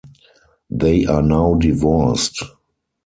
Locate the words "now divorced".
1.21-2.41